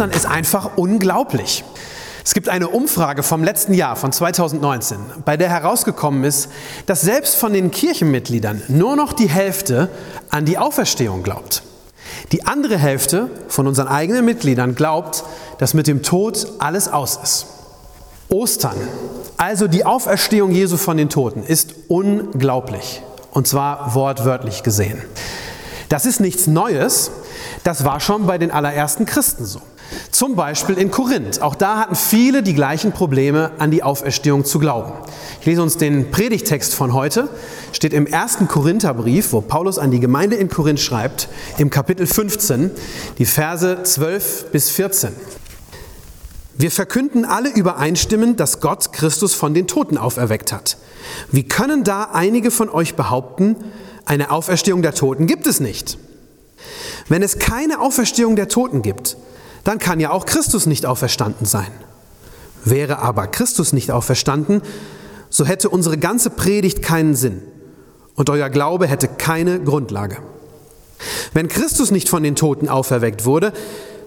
Ostern 0.00 0.16
ist 0.16 0.24
einfach 0.24 0.78
unglaublich. 0.78 1.62
Es 2.24 2.32
gibt 2.32 2.48
eine 2.48 2.68
Umfrage 2.68 3.22
vom 3.22 3.44
letzten 3.44 3.74
Jahr, 3.74 3.96
von 3.96 4.12
2019, 4.12 4.96
bei 5.26 5.36
der 5.36 5.50
herausgekommen 5.50 6.24
ist, 6.24 6.48
dass 6.86 7.02
selbst 7.02 7.36
von 7.36 7.52
den 7.52 7.70
Kirchenmitgliedern 7.70 8.62
nur 8.68 8.96
noch 8.96 9.12
die 9.12 9.28
Hälfte 9.28 9.90
an 10.30 10.46
die 10.46 10.56
Auferstehung 10.56 11.22
glaubt. 11.22 11.62
Die 12.32 12.46
andere 12.46 12.78
Hälfte 12.78 13.28
von 13.48 13.66
unseren 13.66 13.88
eigenen 13.88 14.24
Mitgliedern 14.24 14.74
glaubt, 14.74 15.22
dass 15.58 15.74
mit 15.74 15.86
dem 15.86 16.02
Tod 16.02 16.46
alles 16.60 16.88
aus 16.88 17.18
ist. 17.22 17.46
Ostern, 18.30 18.76
also 19.36 19.68
die 19.68 19.84
Auferstehung 19.84 20.50
Jesu 20.50 20.78
von 20.78 20.96
den 20.96 21.10
Toten, 21.10 21.42
ist 21.42 21.74
unglaublich. 21.88 23.02
Und 23.32 23.46
zwar 23.46 23.94
wortwörtlich 23.94 24.62
gesehen. 24.62 25.02
Das 25.90 26.06
ist 26.06 26.20
nichts 26.20 26.46
Neues, 26.46 27.10
das 27.64 27.84
war 27.84 28.00
schon 28.00 28.24
bei 28.24 28.38
den 28.38 28.50
allerersten 28.50 29.04
Christen 29.04 29.44
so. 29.44 29.60
Zum 30.10 30.36
Beispiel 30.36 30.76
in 30.76 30.90
Korinth. 30.90 31.40
Auch 31.42 31.54
da 31.54 31.78
hatten 31.78 31.94
viele 31.94 32.42
die 32.42 32.54
gleichen 32.54 32.92
Probleme, 32.92 33.52
an 33.58 33.70
die 33.70 33.82
Auferstehung 33.82 34.44
zu 34.44 34.58
glauben. 34.58 34.92
Ich 35.40 35.46
lese 35.46 35.62
uns 35.62 35.76
den 35.76 36.10
Predigtext 36.10 36.74
von 36.74 36.92
heute. 36.92 37.28
Steht 37.72 37.92
im 37.92 38.06
ersten 38.06 38.48
Korintherbrief, 38.48 39.32
wo 39.32 39.40
Paulus 39.40 39.78
an 39.78 39.90
die 39.90 40.00
Gemeinde 40.00 40.36
in 40.36 40.48
Korinth 40.48 40.80
schreibt, 40.80 41.28
im 41.58 41.70
Kapitel 41.70 42.06
15, 42.06 42.70
die 43.18 43.26
Verse 43.26 43.82
12 43.82 44.46
bis 44.52 44.70
14. 44.70 45.10
Wir 46.60 46.70
verkünden 46.70 47.24
alle 47.24 47.48
übereinstimmend, 47.48 48.38
dass 48.38 48.60
Gott 48.60 48.92
Christus 48.92 49.32
von 49.32 49.54
den 49.54 49.66
Toten 49.66 49.96
auferweckt 49.96 50.52
hat. 50.52 50.76
Wie 51.32 51.44
können 51.44 51.84
da 51.84 52.10
einige 52.12 52.50
von 52.50 52.68
euch 52.68 52.96
behaupten, 52.96 53.56
eine 54.04 54.30
Auferstehung 54.30 54.82
der 54.82 54.94
Toten 54.94 55.26
gibt 55.26 55.46
es 55.46 55.60
nicht? 55.60 55.96
Wenn 57.08 57.22
es 57.22 57.38
keine 57.38 57.80
Auferstehung 57.80 58.36
der 58.36 58.48
Toten 58.48 58.82
gibt, 58.82 59.16
dann 59.64 59.78
kann 59.78 60.00
ja 60.00 60.10
auch 60.10 60.26
Christus 60.26 60.66
nicht 60.66 60.86
auferstanden 60.86 61.46
sein. 61.46 61.70
Wäre 62.64 62.98
aber 62.98 63.26
Christus 63.26 63.72
nicht 63.72 63.90
auferstanden, 63.90 64.62
so 65.30 65.44
hätte 65.44 65.68
unsere 65.68 65.98
ganze 65.98 66.30
Predigt 66.30 66.82
keinen 66.82 67.14
Sinn 67.14 67.42
und 68.14 68.28
euer 68.30 68.50
Glaube 68.50 68.86
hätte 68.86 69.08
keine 69.08 69.60
Grundlage. 69.60 70.18
Wenn 71.32 71.48
Christus 71.48 71.90
nicht 71.90 72.08
von 72.08 72.22
den 72.22 72.36
Toten 72.36 72.68
auferweckt 72.68 73.24
wurde, 73.24 73.52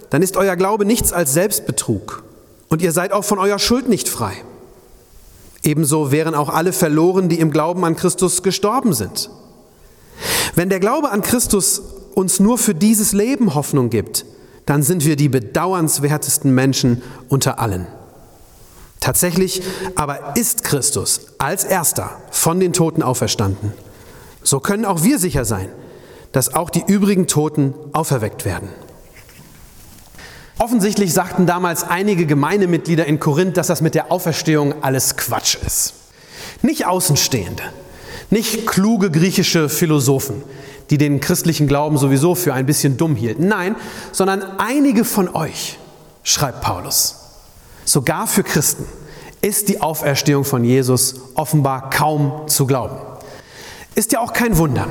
dann 0.10 0.22
ist 0.22 0.38
euer 0.38 0.56
Glaube 0.56 0.86
nichts 0.86 1.12
als 1.12 1.34
Selbstbetrug 1.34 2.24
und 2.70 2.82
ihr 2.82 2.92
seid 2.92 3.12
auch 3.12 3.24
von 3.24 3.40
eurer 3.40 3.60
Schuld 3.60 3.90
nicht 3.90 4.10
frei. 4.10 4.34
Ebenso 5.64 6.12
wären 6.12 6.36
auch 6.36 6.50
alle 6.50 6.74
verloren, 6.74 7.30
die 7.30 7.40
im 7.40 7.50
Glauben 7.50 7.86
an 7.86 7.96
Christus 7.96 8.44
gestorben 8.44 8.94
sind. 8.94 9.30
Wenn 10.56 10.70
der 10.70 10.80
Glaube 10.80 11.10
an 11.10 11.22
Christus 11.22 11.82
uns 12.14 12.40
nur 12.40 12.58
für 12.58 12.76
dieses 12.76 13.14
Leben 13.14 13.56
Hoffnung 13.56 13.90
gibt, 13.90 14.26
dann 14.66 14.84
sind 14.84 15.06
wir 15.06 15.16
die 15.16 15.30
bedauernswertesten 15.30 16.54
Menschen 16.54 17.02
unter 17.30 17.60
allen. 17.60 17.88
Tatsächlich 19.00 19.62
aber 19.96 20.36
ist 20.38 20.64
Christus 20.64 21.28
als 21.38 21.66
erster 21.66 22.12
von 22.32 22.60
den 22.60 22.72
Toten 22.72 23.04
auferstanden. 23.04 23.74
So 24.44 24.60
können 24.60 24.86
auch 24.86 25.04
wir 25.04 25.20
sicher 25.20 25.44
sein, 25.44 25.70
dass 26.32 26.54
auch 26.54 26.70
die 26.70 26.84
übrigen 26.88 27.28
Toten 27.28 27.74
auferweckt 27.92 28.46
werden. 28.46 28.70
Offensichtlich 30.58 31.14
sagten 31.14 31.46
damals 31.46 31.84
einige 31.84 32.26
Gemeindemitglieder 32.26 33.06
in 33.06 33.20
Korinth, 33.20 33.58
dass 33.58 33.68
das 33.68 33.82
mit 33.82 33.96
der 33.96 34.12
Auferstehung 34.12 34.82
alles 34.84 35.18
Quatsch 35.18 35.58
ist. 35.66 35.94
Nicht 36.62 36.86
Außenstehende, 36.86 37.64
nicht 38.30 38.66
kluge 38.66 39.12
griechische 39.12 39.68
Philosophen, 39.68 40.44
die 40.90 40.98
den 40.98 41.20
christlichen 41.20 41.68
Glauben 41.68 41.98
sowieso 41.98 42.36
für 42.36 42.54
ein 42.54 42.66
bisschen 42.66 42.98
dumm 42.98 43.16
hielten. 43.16 43.48
Nein, 43.48 43.76
sondern 44.12 44.44
einige 44.60 45.06
von 45.06 45.34
euch, 45.34 45.80
schreibt 46.24 46.62
Paulus, 46.62 47.16
sogar 47.86 48.28
für 48.28 48.44
Christen 48.44 48.86
ist 49.42 49.68
die 49.68 49.82
Auferstehung 49.82 50.46
von 50.46 50.64
Jesus 50.64 51.16
offenbar 51.36 51.90
kaum 51.90 52.48
zu 52.48 52.66
glauben. 52.66 52.96
Ist 53.94 54.14
ja 54.14 54.22
auch 54.22 54.32
kein 54.32 54.58
Wunder. 54.58 54.88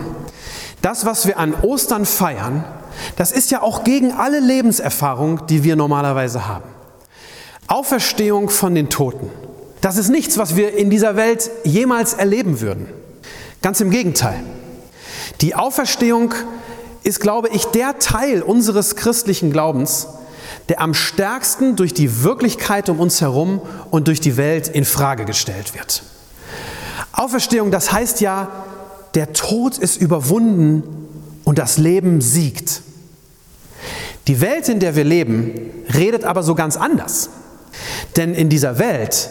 Das, 0.83 1.07
was 1.07 1.27
wir 1.27 1.39
an 1.39 1.55
Ostern 1.55 2.05
feiern, 2.05 2.65
das 3.17 3.33
ist 3.33 3.51
ja 3.51 3.63
auch 3.63 3.83
gegen 3.83 4.13
alle 4.13 4.41
Lebenserfahrung, 4.41 5.47
die 5.47 5.65
wir 5.65 5.75
normalerweise 5.75 6.47
haben. 6.47 6.69
Auferstehung 7.67 8.51
von 8.51 8.75
den 8.75 8.91
Toten, 8.91 9.31
das 9.81 9.97
ist 9.97 10.11
nichts, 10.11 10.37
was 10.37 10.55
wir 10.55 10.77
in 10.77 10.91
dieser 10.91 11.17
Welt 11.17 11.51
jemals 11.65 12.13
erleben 12.13 12.61
würden. 12.61 12.89
Ganz 13.63 13.81
im 13.81 13.91
Gegenteil. 13.91 14.43
Die 15.41 15.55
Auferstehung 15.55 16.35
ist, 17.03 17.21
glaube 17.21 17.49
ich, 17.49 17.67
der 17.67 17.99
Teil 17.99 18.43
unseres 18.43 18.97
christlichen 18.97 19.53
Glaubens, 19.53 20.09
der 20.69 20.81
am 20.81 20.95
stärksten 20.95 21.77
durch 21.77 21.95
die 21.95 22.23
Wirklichkeit 22.23 22.89
um 22.89 23.01
uns 23.01 23.21
herum 23.21 23.61
und 23.91 24.09
durch 24.09 24.21
die 24.21 24.37
Welt 24.37 24.69
in 24.69 24.85
Frage 24.85 25.25
gestellt 25.25 25.75
wird. 25.75 26.03
Auferstehung, 27.13 27.71
das 27.71 27.93
heißt 27.93 28.21
ja, 28.21 28.49
der 29.15 29.33
Tod 29.33 29.79
ist 29.79 30.01
überwunden 30.01 30.83
und 31.45 31.59
das 31.59 31.79
Leben 31.79 32.21
siegt. 32.21 32.83
Die 34.29 34.41
Welt, 34.41 34.69
in 34.69 34.79
der 34.79 34.95
wir 34.95 35.05
leben, 35.05 35.53
redet 35.93 36.25
aber 36.25 36.43
so 36.43 36.55
ganz 36.55 36.77
anders. 36.77 37.31
Denn 38.17 38.35
in 38.35 38.49
dieser 38.49 38.79
Welt, 38.79 39.31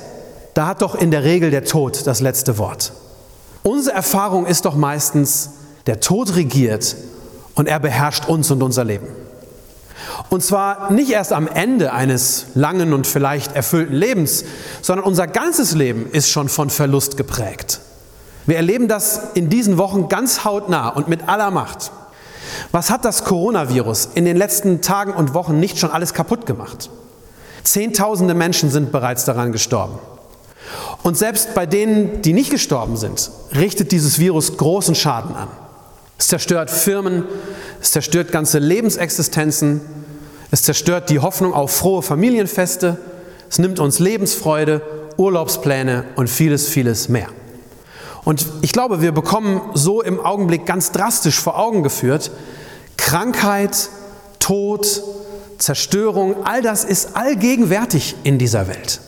da 0.54 0.68
hat 0.68 0.82
doch 0.82 0.96
in 0.96 1.12
der 1.12 1.24
Regel 1.24 1.50
der 1.50 1.64
Tod 1.64 2.06
das 2.06 2.20
letzte 2.20 2.58
Wort. 2.58 2.92
Unsere 3.64 3.96
Erfahrung 3.96 4.46
ist 4.46 4.66
doch 4.66 4.76
meistens, 4.76 5.52
der 5.88 6.00
Tod 6.00 6.36
regiert 6.36 6.96
und 7.56 7.68
er 7.68 7.80
beherrscht 7.80 8.28
uns 8.28 8.52
und 8.52 8.62
unser 8.64 8.84
Leben. 8.84 9.08
Und 10.30 10.44
zwar 10.44 10.92
nicht 10.92 11.12
erst 11.12 11.34
am 11.34 11.48
Ende 11.48 11.94
eines 11.94 12.48
langen 12.56 12.94
und 12.94 13.08
vielleicht 13.08 13.56
erfüllten 13.56 13.96
Lebens, 13.96 14.46
sondern 14.82 15.06
unser 15.06 15.28
ganzes 15.28 15.74
Leben 15.74 16.10
ist 16.12 16.30
schon 16.30 16.50
von 16.50 16.70
Verlust 16.70 17.18
geprägt. 17.18 17.82
Wir 18.46 18.56
erleben 18.56 18.88
das 18.88 19.22
in 19.34 19.50
diesen 19.50 19.78
Wochen 19.78 20.10
ganz 20.10 20.44
hautnah 20.44 20.90
und 20.90 21.08
mit 21.08 21.28
aller 21.30 21.52
Macht. 21.52 21.92
Was 22.72 22.90
hat 22.90 23.06
das 23.06 23.24
Coronavirus 23.24 24.10
in 24.16 24.26
den 24.26 24.38
letzten 24.38 24.82
Tagen 24.82 25.14
und 25.14 25.34
Wochen 25.34 25.60
nicht 25.60 25.78
schon 25.78 25.92
alles 25.92 26.14
kaputt 26.14 26.46
gemacht? 26.46 26.90
Zehntausende 27.64 28.34
Menschen 28.34 28.72
sind 28.72 28.92
bereits 28.92 29.26
daran 29.26 29.52
gestorben. 29.52 30.00
Und 31.04 31.18
selbst 31.18 31.54
bei 31.54 31.66
denen, 31.66 32.22
die 32.22 32.34
nicht 32.34 32.52
gestorben 32.52 32.98
sind, 32.98 33.32
richtet 33.56 33.92
dieses 33.92 34.20
Virus 34.20 34.58
großen 34.58 34.96
Schaden 34.96 35.36
an. 35.36 35.50
Es 36.22 36.28
zerstört 36.28 36.70
Firmen, 36.70 37.24
es 37.82 37.94
zerstört 37.94 38.32
ganze 38.32 38.60
Lebensexistenzen, 38.60 39.82
es 40.52 40.62
zerstört 40.62 41.10
die 41.10 41.18
Hoffnung 41.18 41.52
auf 41.52 41.76
frohe 41.76 42.04
Familienfeste, 42.04 42.98
es 43.50 43.58
nimmt 43.58 43.80
uns 43.80 43.98
Lebensfreude, 43.98 44.84
Urlaubspläne 45.18 46.04
und 46.16 46.30
vieles, 46.30 46.68
vieles 46.68 47.10
mehr. 47.10 47.26
Und 48.24 48.46
ich 48.62 48.72
glaube, 48.72 49.02
wir 49.02 49.14
bekommen 49.14 49.62
so 49.74 50.04
im 50.04 50.20
Augenblick 50.20 50.68
ganz 50.68 50.92
drastisch 50.92 51.40
vor 51.40 51.58
Augen 51.58 51.82
geführt, 51.82 52.30
Krankheit, 52.98 53.90
Tod, 54.38 55.02
Zerstörung, 55.58 56.46
all 56.46 56.62
das 56.62 56.84
ist 56.84 57.18
allgegenwärtig 57.18 58.14
in 58.24 58.38
dieser 58.38 58.68
Welt. 58.68 59.02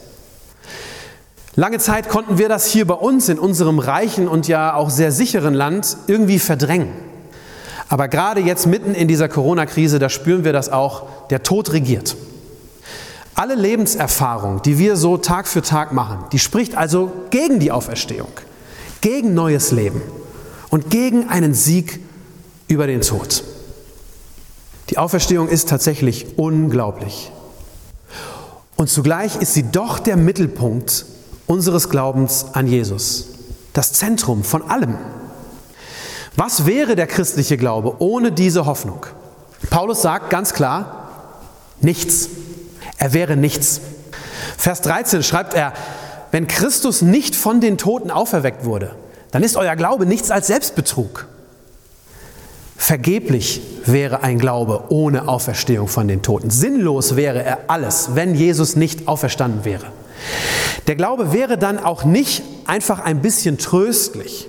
Lange 1.56 1.78
Zeit 1.78 2.10
konnten 2.10 2.40
wir 2.40 2.50
das 2.50 2.66
hier 2.66 2.88
bei 2.88 2.96
uns 2.96 3.30
in 3.30 3.38
unserem 3.38 3.78
reichen 3.78 4.28
und 4.28 4.48
ja 4.48 4.74
auch 4.74 4.90
sehr 4.90 5.12
sicheren 5.12 5.54
Land 5.54 5.98
irgendwie 6.08 6.40
verdrängen. 6.40 6.90
Aber 7.90 8.08
gerade 8.08 8.42
jetzt 8.42 8.66
mitten 8.66 8.96
in 8.96 9.08
dieser 9.08 9.30
Corona-Krise, 9.30 10.00
da 10.00 10.10
spüren 10.10 10.44
wir 10.44 10.52
das 10.52 10.70
auch, 10.70 11.28
der 11.30 11.44
Tod 11.44 11.72
regiert. 11.72 12.16
Alle 13.36 13.54
Lebenserfahrung, 13.54 14.64
die 14.64 14.80
wir 14.80 14.96
so 14.96 15.18
Tag 15.18 15.48
für 15.48 15.62
Tag 15.62 15.94
machen, 15.94 16.26
die 16.32 16.40
spricht 16.40 16.76
also 16.76 17.12
gegen 17.30 17.60
die 17.60 17.72
Auferstehung, 17.72 18.32
gegen 19.02 19.36
neues 19.36 19.72
Leben 19.72 20.02
und 20.72 20.90
gegen 20.90 21.30
einen 21.30 21.54
Sieg 21.54 22.00
über 22.68 22.88
den 22.88 23.02
Tod. 23.02 23.44
Die 24.90 24.98
Auferstehung 24.98 25.50
ist 25.50 25.70
tatsächlich 25.70 26.40
unglaublich. 26.40 27.32
Und 28.76 28.90
zugleich 28.90 29.36
ist 29.36 29.54
sie 29.54 29.70
doch 29.72 30.00
der 30.00 30.18
Mittelpunkt 30.18 31.06
unseres 31.48 31.90
Glaubens 31.90 32.48
an 32.54 32.68
Jesus. 32.68 33.28
Das 33.74 33.94
Zentrum 33.94 34.44
von 34.44 34.70
allem. 34.70 34.98
Was 36.36 36.66
wäre 36.66 36.96
der 36.96 37.08
christliche 37.08 37.58
Glaube 37.58 37.96
ohne 38.00 38.32
diese 38.32 38.66
Hoffnung? 38.66 39.06
Paulus 39.70 40.02
sagt 40.02 40.30
ganz 40.30 40.54
klar, 40.54 41.10
nichts. 41.80 42.30
Er 42.98 43.14
wäre 43.14 43.36
nichts. 43.36 43.82
Vers 44.58 44.82
13 44.82 45.24
schreibt 45.24 45.54
er, 45.54 45.74
wenn 46.32 46.48
Christus 46.48 47.02
nicht 47.02 47.36
von 47.36 47.62
den 47.62 47.78
Toten 47.78 48.10
auferweckt 48.10 48.66
wurde, 48.66 48.96
dann 49.32 49.44
ist 49.44 49.56
euer 49.56 49.76
Glaube 49.76 50.06
nichts 50.06 50.32
als 50.32 50.48
Selbstbetrug. 50.48 51.28
Vergeblich 52.76 53.62
wäre 53.86 54.24
ein 54.24 54.40
Glaube 54.40 54.86
ohne 54.90 55.28
Auferstehung 55.28 55.88
von 55.88 56.08
den 56.08 56.22
Toten. 56.22 56.50
Sinnlos 56.50 57.16
wäre 57.16 57.44
er 57.44 57.60
alles, 57.68 58.10
wenn 58.16 58.36
Jesus 58.36 58.76
nicht 58.76 59.08
auferstanden 59.08 59.64
wäre. 59.64 59.86
Der 60.88 60.96
Glaube 60.96 61.34
wäre 61.34 61.58
dann 61.58 61.80
auch 61.80 62.04
nicht 62.04 62.44
einfach 62.66 63.00
ein 63.00 63.22
bisschen 63.22 63.58
tröstlich, 63.58 64.48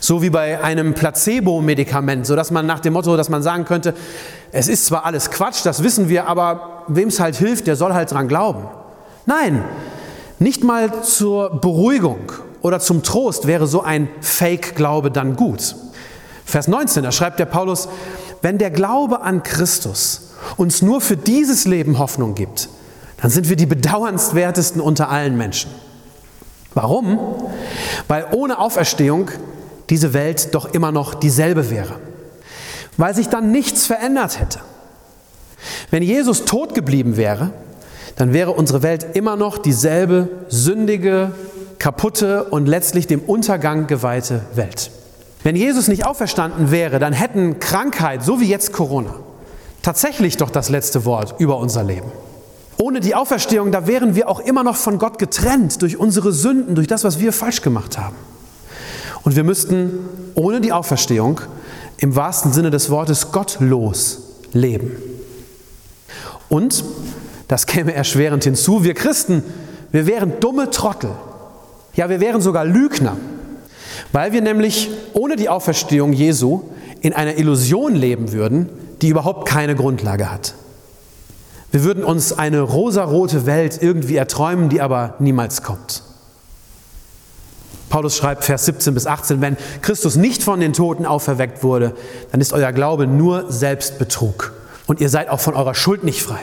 so 0.00 0.22
wie 0.22 0.30
bei 0.30 0.62
einem 0.62 0.94
Placebo-Medikament, 0.94 2.26
so 2.26 2.36
dass 2.36 2.50
man 2.50 2.66
nach 2.66 2.80
dem 2.80 2.92
Motto, 2.92 3.16
dass 3.16 3.28
man 3.28 3.42
sagen 3.42 3.64
könnte, 3.64 3.94
es 4.52 4.68
ist 4.68 4.86
zwar 4.86 5.04
alles 5.04 5.30
Quatsch, 5.30 5.64
das 5.64 5.82
wissen 5.82 6.08
wir, 6.08 6.26
aber 6.26 6.84
wem 6.88 7.08
es 7.08 7.20
halt 7.20 7.36
hilft, 7.36 7.66
der 7.66 7.76
soll 7.76 7.94
halt 7.94 8.10
dran 8.10 8.28
glauben. 8.28 8.64
Nein, 9.26 9.64
nicht 10.38 10.64
mal 10.64 11.02
zur 11.02 11.60
Beruhigung 11.60 12.32
oder 12.62 12.80
zum 12.80 13.02
Trost 13.02 13.46
wäre 13.46 13.66
so 13.66 13.82
ein 13.82 14.08
Fake-Glaube 14.20 15.10
dann 15.10 15.36
gut. 15.36 15.76
Vers 16.44 16.66
19, 16.66 17.04
da 17.04 17.12
schreibt 17.12 17.38
der 17.38 17.46
Paulus, 17.46 17.88
wenn 18.42 18.58
der 18.58 18.70
Glaube 18.70 19.20
an 19.20 19.42
Christus 19.42 20.30
uns 20.56 20.82
nur 20.82 21.00
für 21.00 21.16
dieses 21.16 21.66
Leben 21.66 21.98
Hoffnung 21.98 22.34
gibt, 22.34 22.68
dann 23.20 23.30
sind 23.30 23.48
wir 23.48 23.56
die 23.56 23.66
bedauernswertesten 23.66 24.80
unter 24.80 25.10
allen 25.10 25.36
Menschen. 25.36 25.70
Warum? 26.74 27.18
Weil 28.08 28.26
ohne 28.32 28.58
Auferstehung 28.58 29.30
diese 29.90 30.12
Welt 30.14 30.54
doch 30.54 30.72
immer 30.72 30.92
noch 30.92 31.14
dieselbe 31.14 31.70
wäre. 31.70 31.96
Weil 32.96 33.14
sich 33.14 33.28
dann 33.28 33.50
nichts 33.50 33.86
verändert 33.86 34.40
hätte. 34.40 34.60
Wenn 35.90 36.02
Jesus 36.02 36.44
tot 36.44 36.74
geblieben 36.74 37.16
wäre, 37.16 37.50
dann 38.16 38.32
wäre 38.32 38.52
unsere 38.52 38.82
Welt 38.82 39.06
immer 39.14 39.36
noch 39.36 39.58
dieselbe 39.58 40.28
sündige, 40.48 41.32
kaputte 41.78 42.44
und 42.44 42.66
letztlich 42.66 43.06
dem 43.06 43.20
Untergang 43.20 43.86
geweihte 43.86 44.42
Welt. 44.54 44.90
Wenn 45.42 45.56
Jesus 45.56 45.88
nicht 45.88 46.06
auferstanden 46.06 46.70
wäre, 46.70 46.98
dann 46.98 47.12
hätten 47.12 47.58
Krankheit, 47.60 48.22
so 48.22 48.40
wie 48.40 48.48
jetzt 48.48 48.72
Corona, 48.72 49.14
tatsächlich 49.82 50.36
doch 50.36 50.50
das 50.50 50.68
letzte 50.68 51.04
Wort 51.06 51.36
über 51.38 51.56
unser 51.56 51.82
Leben. 51.82 52.12
Ohne 52.80 53.00
die 53.00 53.14
Auferstehung, 53.14 53.72
da 53.72 53.86
wären 53.86 54.14
wir 54.14 54.28
auch 54.28 54.40
immer 54.40 54.62
noch 54.62 54.76
von 54.76 54.98
Gott 54.98 55.18
getrennt 55.18 55.82
durch 55.82 55.98
unsere 55.98 56.32
Sünden, 56.32 56.74
durch 56.74 56.86
das, 56.86 57.04
was 57.04 57.20
wir 57.20 57.32
falsch 57.32 57.60
gemacht 57.60 57.98
haben. 57.98 58.16
Und 59.22 59.36
wir 59.36 59.44
müssten 59.44 59.98
ohne 60.34 60.62
die 60.62 60.72
Auferstehung 60.72 61.42
im 61.98 62.16
wahrsten 62.16 62.54
Sinne 62.54 62.70
des 62.70 62.88
Wortes 62.88 63.32
gottlos 63.32 64.22
leben. 64.54 64.92
Und, 66.48 66.82
das 67.48 67.66
käme 67.66 67.92
erschwerend 67.92 68.44
hinzu, 68.44 68.82
wir 68.82 68.94
Christen, 68.94 69.42
wir 69.92 70.06
wären 70.06 70.40
dumme 70.40 70.70
Trottel. 70.70 71.10
Ja, 71.94 72.08
wir 72.08 72.20
wären 72.20 72.40
sogar 72.40 72.64
Lügner. 72.64 73.16
Weil 74.12 74.32
wir 74.32 74.40
nämlich 74.40 74.88
ohne 75.12 75.36
die 75.36 75.50
Auferstehung 75.50 76.14
Jesu 76.14 76.62
in 77.02 77.12
einer 77.12 77.36
Illusion 77.36 77.94
leben 77.94 78.32
würden, 78.32 78.70
die 79.02 79.08
überhaupt 79.08 79.46
keine 79.46 79.74
Grundlage 79.74 80.32
hat. 80.32 80.54
Wir 81.72 81.84
würden 81.84 82.02
uns 82.02 82.32
eine 82.32 82.60
rosarote 82.60 83.46
Welt 83.46 83.80
irgendwie 83.80 84.16
erträumen, 84.16 84.68
die 84.68 84.80
aber 84.80 85.14
niemals 85.18 85.62
kommt. 85.62 86.02
Paulus 87.90 88.16
schreibt 88.16 88.44
Vers 88.44 88.66
17 88.66 88.94
bis 88.94 89.06
18, 89.06 89.40
wenn 89.40 89.56
Christus 89.82 90.16
nicht 90.16 90.42
von 90.42 90.60
den 90.60 90.72
Toten 90.72 91.06
auferweckt 91.06 91.62
wurde, 91.62 91.94
dann 92.30 92.40
ist 92.40 92.52
euer 92.52 92.72
Glaube 92.72 93.06
nur 93.06 93.50
Selbstbetrug 93.50 94.52
und 94.86 95.00
ihr 95.00 95.08
seid 95.08 95.28
auch 95.28 95.40
von 95.40 95.54
eurer 95.54 95.74
Schuld 95.74 96.04
nicht 96.04 96.22
frei. 96.22 96.40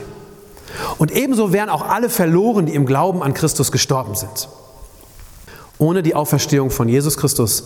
Und 0.97 1.11
ebenso 1.11 1.53
wären 1.53 1.69
auch 1.69 1.87
alle 1.87 2.09
verloren, 2.09 2.65
die 2.65 2.75
im 2.75 2.85
Glauben 2.85 3.23
an 3.23 3.33
Christus 3.33 3.71
gestorben 3.71 4.15
sind. 4.15 4.49
Ohne 5.77 6.03
die 6.03 6.15
Auferstehung 6.15 6.69
von 6.69 6.89
Jesus 6.89 7.17
Christus 7.17 7.65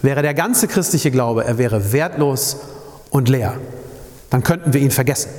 wäre 0.00 0.22
der 0.22 0.34
ganze 0.34 0.66
christliche 0.66 1.10
Glaube, 1.10 1.44
er 1.44 1.58
wäre 1.58 1.92
wertlos 1.92 2.56
und 3.10 3.28
leer. 3.28 3.54
Dann 4.30 4.42
könnten 4.42 4.72
wir 4.72 4.80
ihn 4.80 4.90
vergessen. 4.90 5.30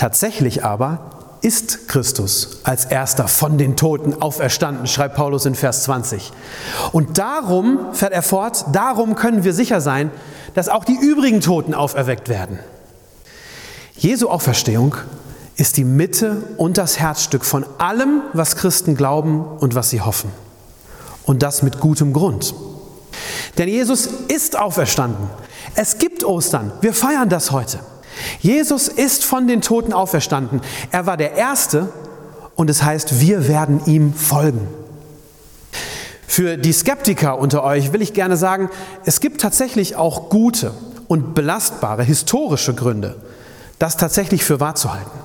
Tatsächlich 0.00 0.64
aber 0.64 1.10
ist 1.42 1.86
Christus 1.86 2.60
als 2.64 2.86
erster 2.86 3.28
von 3.28 3.58
den 3.58 3.76
Toten 3.76 4.22
auferstanden, 4.22 4.86
schreibt 4.86 5.14
Paulus 5.14 5.44
in 5.44 5.54
Vers 5.54 5.82
20. 5.82 6.32
Und 6.92 7.18
darum, 7.18 7.92
fährt 7.92 8.14
er 8.14 8.22
fort, 8.22 8.64
darum 8.72 9.14
können 9.14 9.44
wir 9.44 9.52
sicher 9.52 9.82
sein, 9.82 10.10
dass 10.54 10.70
auch 10.70 10.86
die 10.86 10.96
übrigen 10.96 11.42
Toten 11.42 11.74
auferweckt 11.74 12.30
werden. 12.30 12.58
Jesu 13.94 14.30
Auferstehung 14.30 14.94
ist 15.56 15.76
die 15.76 15.84
Mitte 15.84 16.44
und 16.56 16.78
das 16.78 16.98
Herzstück 16.98 17.44
von 17.44 17.66
allem, 17.76 18.22
was 18.32 18.56
Christen 18.56 18.96
glauben 18.96 19.44
und 19.44 19.74
was 19.74 19.90
sie 19.90 20.00
hoffen. 20.00 20.30
Und 21.24 21.42
das 21.42 21.62
mit 21.62 21.78
gutem 21.78 22.14
Grund. 22.14 22.54
Denn 23.58 23.68
Jesus 23.68 24.08
ist 24.28 24.58
auferstanden. 24.58 25.28
Es 25.74 25.98
gibt 25.98 26.24
Ostern. 26.24 26.72
Wir 26.80 26.94
feiern 26.94 27.28
das 27.28 27.50
heute. 27.50 27.80
Jesus 28.40 28.88
ist 28.88 29.24
von 29.24 29.46
den 29.46 29.60
Toten 29.60 29.92
auferstanden. 29.92 30.60
Er 30.90 31.06
war 31.06 31.16
der 31.16 31.34
Erste 31.34 31.88
und 32.56 32.70
es 32.70 32.82
heißt, 32.82 33.20
wir 33.20 33.48
werden 33.48 33.80
ihm 33.86 34.14
folgen. 34.14 34.68
Für 36.26 36.56
die 36.56 36.72
Skeptiker 36.72 37.38
unter 37.38 37.64
euch 37.64 37.92
will 37.92 38.02
ich 38.02 38.12
gerne 38.12 38.36
sagen, 38.36 38.70
es 39.04 39.20
gibt 39.20 39.40
tatsächlich 39.40 39.96
auch 39.96 40.28
gute 40.28 40.72
und 41.08 41.34
belastbare 41.34 42.04
historische 42.04 42.74
Gründe, 42.74 43.16
das 43.78 43.96
tatsächlich 43.96 44.44
für 44.44 44.60
wahr 44.60 44.76
zu 44.76 44.92
halten. 44.92 45.19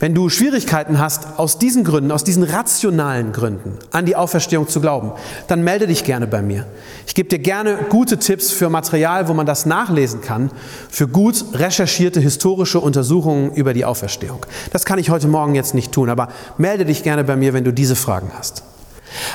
Wenn 0.00 0.14
du 0.14 0.28
Schwierigkeiten 0.28 0.98
hast, 0.98 1.38
aus 1.38 1.58
diesen 1.58 1.84
Gründen, 1.84 2.10
aus 2.10 2.24
diesen 2.24 2.42
rationalen 2.42 3.32
Gründen 3.32 3.78
an 3.92 4.06
die 4.06 4.16
Auferstehung 4.16 4.68
zu 4.68 4.80
glauben, 4.80 5.12
dann 5.46 5.62
melde 5.62 5.86
dich 5.86 6.04
gerne 6.04 6.26
bei 6.26 6.42
mir. 6.42 6.66
Ich 7.06 7.14
gebe 7.14 7.28
dir 7.28 7.38
gerne 7.38 7.78
gute 7.88 8.18
Tipps 8.18 8.50
für 8.50 8.68
Material, 8.68 9.28
wo 9.28 9.34
man 9.34 9.46
das 9.46 9.66
nachlesen 9.66 10.20
kann, 10.20 10.50
für 10.90 11.08
gut 11.08 11.44
recherchierte 11.54 12.20
historische 12.20 12.80
Untersuchungen 12.80 13.52
über 13.54 13.72
die 13.72 13.84
Auferstehung. 13.84 14.44
Das 14.72 14.84
kann 14.84 14.98
ich 14.98 15.10
heute 15.10 15.28
Morgen 15.28 15.54
jetzt 15.54 15.74
nicht 15.74 15.92
tun, 15.92 16.10
aber 16.10 16.28
melde 16.58 16.84
dich 16.84 17.02
gerne 17.02 17.24
bei 17.24 17.36
mir, 17.36 17.52
wenn 17.52 17.64
du 17.64 17.72
diese 17.72 17.96
Fragen 17.96 18.30
hast. 18.36 18.62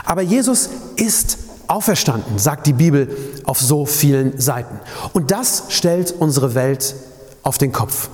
Aber 0.05 0.21
Jesus 0.21 0.69
ist 0.95 1.37
auferstanden, 1.67 2.39
sagt 2.39 2.67
die 2.67 2.73
Bibel 2.73 3.15
auf 3.43 3.59
so 3.59 3.85
vielen 3.85 4.39
Seiten. 4.39 4.79
Und 5.13 5.31
das 5.31 5.65
stellt 5.69 6.13
unsere 6.17 6.55
Welt 6.55 6.95
auf 7.43 7.57
den 7.57 7.71
Kopf. 7.71 8.09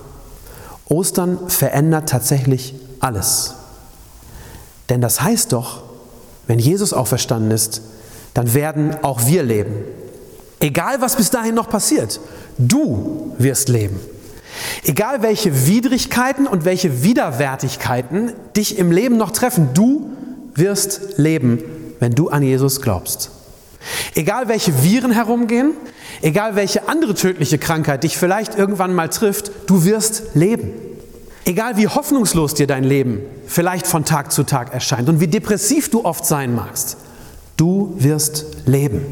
Ostern 0.87 1.49
verändert 1.49 2.09
tatsächlich 2.09 2.75
alles. 2.99 3.55
Denn 4.89 5.01
das 5.01 5.21
heißt 5.21 5.51
doch, 5.51 5.83
wenn 6.47 6.59
Jesus 6.59 6.93
auferstanden 6.93 7.51
ist, 7.51 7.81
dann 8.33 8.53
werden 8.53 8.95
auch 9.03 9.25
wir 9.25 9.43
leben. 9.43 9.83
Egal, 10.59 11.01
was 11.01 11.15
bis 11.15 11.29
dahin 11.29 11.55
noch 11.55 11.69
passiert, 11.69 12.19
du 12.57 13.33
wirst 13.37 13.69
leben. 13.69 13.99
Egal, 14.83 15.21
welche 15.21 15.67
Widrigkeiten 15.67 16.47
und 16.47 16.65
welche 16.65 17.03
Widerwärtigkeiten 17.03 18.33
dich 18.55 18.77
im 18.77 18.91
Leben 18.91 19.17
noch 19.17 19.31
treffen, 19.31 19.69
du 19.73 20.11
wirst 20.53 21.17
leben, 21.17 21.63
wenn 21.99 22.13
du 22.13 22.29
an 22.29 22.43
Jesus 22.43 22.81
glaubst. 22.81 23.31
Egal, 24.15 24.47
welche 24.47 24.83
Viren 24.83 25.11
herumgehen, 25.11 25.73
Egal 26.21 26.55
welche 26.55 26.87
andere 26.87 27.13
tödliche 27.13 27.57
Krankheit 27.57 28.03
dich 28.03 28.17
vielleicht 28.17 28.57
irgendwann 28.57 28.93
mal 28.93 29.09
trifft, 29.09 29.51
du 29.67 29.85
wirst 29.85 30.23
leben. 30.33 30.71
Egal 31.45 31.77
wie 31.77 31.87
hoffnungslos 31.87 32.55
dir 32.55 32.67
dein 32.67 32.83
Leben 32.83 33.19
vielleicht 33.45 33.85
von 33.85 34.05
Tag 34.05 34.31
zu 34.31 34.43
Tag 34.43 34.73
erscheint 34.73 35.07
und 35.09 35.19
wie 35.19 35.27
depressiv 35.27 35.91
du 35.91 36.03
oft 36.03 36.25
sein 36.25 36.55
magst, 36.55 36.97
du 37.57 37.93
wirst 37.97 38.45
leben. 38.65 39.05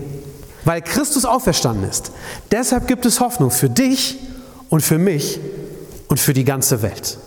Weil 0.65 0.81
Christus 0.81 1.25
auferstanden 1.25 1.88
ist. 1.88 2.12
Deshalb 2.51 2.88
gibt 2.88 3.05
es 3.05 3.19
Hoffnung 3.19 3.51
für 3.51 3.69
dich 3.69 4.17
und 4.69 4.81
für 4.81 4.98
mich 4.98 5.39
und 6.07 6.19
für 6.19 6.33
die 6.33 6.45
ganze 6.45 6.81
Welt. 6.81 7.17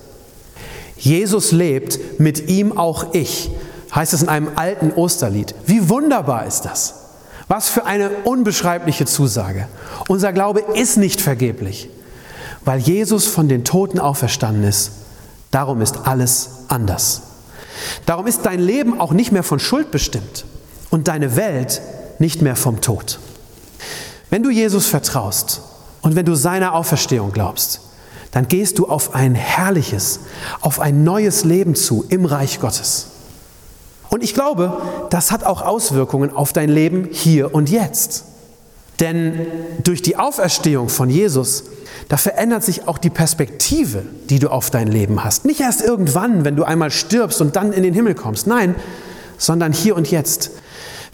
Jesus 0.96 1.52
lebt, 1.52 2.18
mit 2.18 2.48
ihm 2.48 2.76
auch 2.76 3.14
ich, 3.14 3.50
heißt 3.94 4.14
es 4.14 4.22
in 4.22 4.28
einem 4.28 4.48
alten 4.56 4.90
Osterlied. 4.92 5.54
Wie 5.66 5.88
wunderbar 5.88 6.46
ist 6.46 6.62
das? 6.62 7.05
Was 7.48 7.68
für 7.68 7.86
eine 7.86 8.10
unbeschreibliche 8.24 9.06
Zusage. 9.06 9.68
Unser 10.08 10.32
Glaube 10.32 10.60
ist 10.74 10.96
nicht 10.96 11.20
vergeblich, 11.20 11.88
weil 12.64 12.80
Jesus 12.80 13.26
von 13.26 13.48
den 13.48 13.64
Toten 13.64 14.00
auferstanden 14.00 14.64
ist. 14.64 14.90
Darum 15.52 15.80
ist 15.80 16.06
alles 16.06 16.50
anders. 16.68 17.22
Darum 18.04 18.26
ist 18.26 18.44
dein 18.44 18.60
Leben 18.60 19.00
auch 19.00 19.12
nicht 19.12 19.32
mehr 19.32 19.44
von 19.44 19.60
Schuld 19.60 19.90
bestimmt 19.90 20.44
und 20.90 21.08
deine 21.08 21.36
Welt 21.36 21.80
nicht 22.18 22.42
mehr 22.42 22.56
vom 22.56 22.80
Tod. 22.80 23.18
Wenn 24.30 24.42
du 24.42 24.50
Jesus 24.50 24.86
vertraust 24.86 25.60
und 26.02 26.16
wenn 26.16 26.26
du 26.26 26.34
seiner 26.34 26.74
Auferstehung 26.74 27.32
glaubst, 27.32 27.80
dann 28.32 28.48
gehst 28.48 28.78
du 28.78 28.88
auf 28.88 29.14
ein 29.14 29.34
herrliches, 29.34 30.20
auf 30.60 30.80
ein 30.80 31.04
neues 31.04 31.44
Leben 31.44 31.74
zu 31.74 32.04
im 32.08 32.24
Reich 32.24 32.60
Gottes. 32.60 33.06
Und 34.10 34.22
ich 34.22 34.34
glaube, 34.34 34.80
das 35.10 35.32
hat 35.32 35.44
auch 35.44 35.62
Auswirkungen 35.62 36.34
auf 36.34 36.52
dein 36.52 36.68
Leben 36.68 37.08
hier 37.10 37.54
und 37.54 37.70
jetzt. 37.70 38.24
Denn 39.00 39.46
durch 39.82 40.00
die 40.00 40.16
Auferstehung 40.16 40.88
von 40.88 41.10
Jesus, 41.10 41.64
da 42.08 42.16
verändert 42.16 42.62
sich 42.64 42.88
auch 42.88 42.98
die 42.98 43.10
Perspektive, 43.10 44.02
die 44.30 44.38
du 44.38 44.48
auf 44.48 44.70
dein 44.70 44.88
Leben 44.88 45.24
hast. 45.24 45.44
Nicht 45.44 45.60
erst 45.60 45.82
irgendwann, 45.82 46.44
wenn 46.44 46.56
du 46.56 46.64
einmal 46.64 46.90
stirbst 46.90 47.40
und 47.40 47.56
dann 47.56 47.72
in 47.72 47.82
den 47.82 47.94
Himmel 47.94 48.14
kommst. 48.14 48.46
Nein, 48.46 48.74
sondern 49.38 49.72
hier 49.72 49.96
und 49.96 50.10
jetzt. 50.10 50.50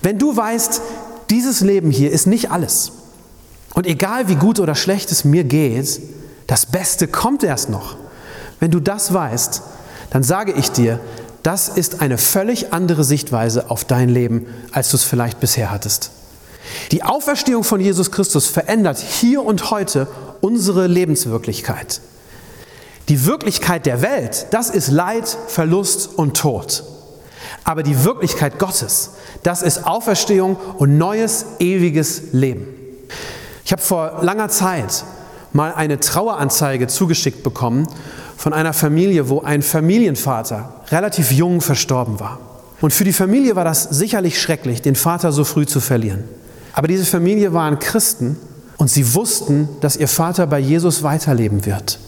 Wenn 0.02 0.18
du 0.18 0.36
weißt, 0.36 0.82
dieses 1.30 1.60
Leben 1.60 1.90
hier 1.90 2.10
ist 2.10 2.26
nicht 2.26 2.50
alles. 2.50 2.92
Und 3.74 3.86
egal 3.86 4.28
wie 4.28 4.34
gut 4.34 4.60
oder 4.60 4.74
schlecht 4.74 5.10
es 5.10 5.24
mir 5.24 5.44
geht, 5.44 6.00
das 6.46 6.66
Beste 6.66 7.08
kommt 7.08 7.42
erst 7.42 7.70
noch. 7.70 7.96
Wenn 8.60 8.70
du 8.70 8.80
das 8.80 9.12
weißt, 9.12 9.62
dann 10.10 10.22
sage 10.22 10.52
ich 10.52 10.70
dir, 10.70 11.00
das 11.42 11.68
ist 11.68 12.00
eine 12.00 12.18
völlig 12.18 12.72
andere 12.72 13.04
Sichtweise 13.04 13.70
auf 13.70 13.84
dein 13.84 14.08
Leben, 14.08 14.46
als 14.70 14.90
du 14.90 14.96
es 14.96 15.04
vielleicht 15.04 15.40
bisher 15.40 15.70
hattest. 15.70 16.10
Die 16.92 17.02
Auferstehung 17.02 17.64
von 17.64 17.80
Jesus 17.80 18.10
Christus 18.10 18.46
verändert 18.46 18.98
hier 18.98 19.44
und 19.44 19.70
heute 19.70 20.06
unsere 20.40 20.86
Lebenswirklichkeit. 20.86 22.00
Die 23.08 23.26
Wirklichkeit 23.26 23.86
der 23.86 24.00
Welt, 24.02 24.46
das 24.52 24.70
ist 24.70 24.88
Leid, 24.88 25.36
Verlust 25.48 26.10
und 26.16 26.36
Tod. 26.36 26.84
Aber 27.64 27.82
die 27.82 28.04
Wirklichkeit 28.04 28.58
Gottes, 28.58 29.10
das 29.42 29.62
ist 29.62 29.86
Auferstehung 29.86 30.56
und 30.78 30.98
neues, 30.98 31.46
ewiges 31.58 32.32
Leben. 32.32 32.66
Ich 33.64 33.72
habe 33.72 33.82
vor 33.82 34.18
langer 34.22 34.48
Zeit 34.48 35.04
mal 35.52 35.74
eine 35.74 36.00
Traueranzeige 36.00 36.86
zugeschickt 36.86 37.42
bekommen 37.42 37.86
von 38.42 38.52
einer 38.52 38.72
Familie, 38.72 39.28
wo 39.28 39.42
ein 39.42 39.62
Familienvater 39.62 40.74
relativ 40.90 41.30
jung 41.30 41.60
verstorben 41.60 42.18
war. 42.18 42.40
Und 42.80 42.92
für 42.92 43.04
die 43.04 43.12
Familie 43.12 43.54
war 43.54 43.64
das 43.64 43.84
sicherlich 43.84 44.42
schrecklich, 44.42 44.82
den 44.82 44.96
Vater 44.96 45.30
so 45.30 45.44
früh 45.44 45.64
zu 45.64 45.78
verlieren. 45.78 46.24
Aber 46.72 46.88
diese 46.88 47.04
Familie 47.04 47.52
waren 47.52 47.78
Christen 47.78 48.36
und 48.78 48.90
sie 48.90 49.14
wussten, 49.14 49.68
dass 49.80 49.94
ihr 49.94 50.08
Vater 50.08 50.48
bei 50.48 50.58
Jesus 50.58 51.04
weiterleben 51.04 51.66
wird. 51.66 52.00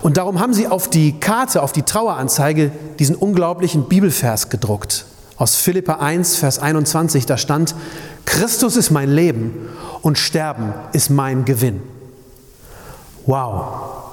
Und 0.00 0.16
darum 0.16 0.38
haben 0.38 0.54
sie 0.54 0.68
auf 0.68 0.88
die 0.88 1.18
Karte, 1.18 1.60
auf 1.60 1.72
die 1.72 1.82
Traueranzeige 1.82 2.70
diesen 3.00 3.16
unglaublichen 3.16 3.88
Bibelvers 3.88 4.50
gedruckt. 4.50 5.06
Aus 5.38 5.56
Philippa 5.56 5.94
1, 5.94 6.36
Vers 6.36 6.60
21, 6.60 7.26
da 7.26 7.36
stand, 7.36 7.74
Christus 8.26 8.76
ist 8.76 8.92
mein 8.92 9.10
Leben 9.10 9.70
und 10.02 10.18
Sterben 10.18 10.72
ist 10.92 11.10
mein 11.10 11.44
Gewinn. 11.44 11.82
Wow, 13.26 14.03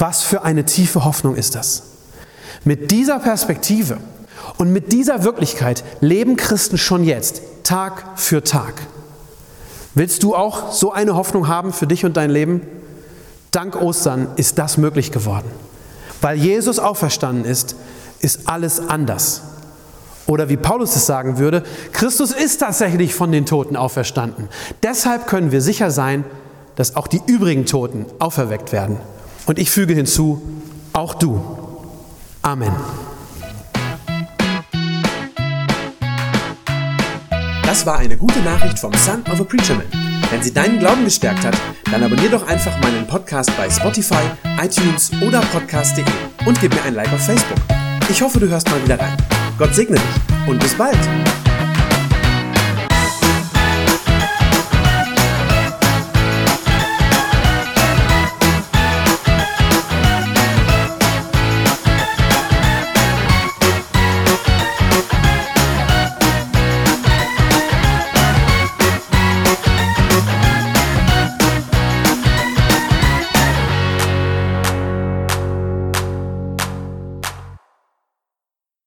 was 0.00 0.22
für 0.22 0.42
eine 0.42 0.64
tiefe 0.64 1.04
Hoffnung 1.04 1.36
ist 1.36 1.54
das. 1.54 1.82
Mit 2.64 2.90
dieser 2.90 3.18
Perspektive 3.18 3.98
und 4.58 4.72
mit 4.72 4.92
dieser 4.92 5.24
Wirklichkeit 5.24 5.84
leben 6.00 6.36
Christen 6.36 6.78
schon 6.78 7.04
jetzt, 7.04 7.42
Tag 7.64 8.18
für 8.18 8.42
Tag. 8.42 8.74
Willst 9.94 10.22
du 10.22 10.34
auch 10.34 10.72
so 10.72 10.92
eine 10.92 11.14
Hoffnung 11.14 11.48
haben 11.48 11.72
für 11.72 11.86
dich 11.86 12.04
und 12.04 12.16
dein 12.16 12.30
Leben? 12.30 12.62
Dank 13.50 13.80
Ostern 13.80 14.28
ist 14.36 14.58
das 14.58 14.78
möglich 14.78 15.10
geworden. 15.12 15.50
Weil 16.20 16.36
Jesus 16.38 16.78
auferstanden 16.78 17.44
ist, 17.44 17.76
ist 18.20 18.48
alles 18.48 18.80
anders. 18.88 19.42
Oder 20.26 20.48
wie 20.48 20.56
Paulus 20.56 20.94
es 20.94 21.06
sagen 21.06 21.38
würde, 21.38 21.64
Christus 21.92 22.30
ist 22.30 22.58
tatsächlich 22.58 23.14
von 23.14 23.32
den 23.32 23.46
Toten 23.46 23.76
auferstanden. 23.76 24.48
Deshalb 24.82 25.26
können 25.26 25.50
wir 25.50 25.60
sicher 25.60 25.90
sein, 25.90 26.24
dass 26.76 26.94
auch 26.94 27.08
die 27.08 27.20
übrigen 27.26 27.66
Toten 27.66 28.06
auferweckt 28.20 28.72
werden. 28.72 28.98
Und 29.46 29.58
ich 29.58 29.70
füge 29.70 29.94
hinzu, 29.94 30.40
auch 30.92 31.14
du. 31.14 31.40
Amen. 32.42 32.72
Das 37.64 37.86
war 37.86 37.98
eine 37.98 38.16
gute 38.16 38.40
Nachricht 38.40 38.78
vom 38.78 38.92
Son 38.94 39.22
of 39.30 39.40
a 39.40 39.44
Preacher 39.44 39.74
Man. 39.74 39.86
Wenn 40.30 40.42
sie 40.42 40.52
deinen 40.52 40.78
Glauben 40.78 41.04
gestärkt 41.04 41.44
hat, 41.44 41.56
dann 41.90 42.02
abonnier 42.02 42.30
doch 42.30 42.46
einfach 42.46 42.78
meinen 42.80 43.06
Podcast 43.06 43.50
bei 43.56 43.70
Spotify, 43.70 44.22
iTunes 44.60 45.10
oder 45.20 45.40
podcast.de 45.40 46.04
und 46.46 46.60
gib 46.60 46.74
mir 46.74 46.82
ein 46.82 46.94
Like 46.94 47.12
auf 47.12 47.24
Facebook. 47.24 47.58
Ich 48.08 48.22
hoffe, 48.22 48.40
du 48.40 48.48
hörst 48.48 48.68
mal 48.70 48.82
wieder 48.82 48.98
rein. 48.98 49.16
Gott 49.58 49.74
segne 49.74 49.96
dich 49.96 50.48
und 50.48 50.58
bis 50.60 50.74
bald. 50.74 50.98